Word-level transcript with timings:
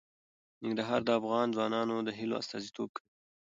ننګرهار 0.63 1.01
د 1.05 1.09
افغان 1.19 1.47
ځوانانو 1.55 1.95
د 2.03 2.09
هیلو 2.17 2.39
استازیتوب 2.41 2.89
کوي. 2.95 3.05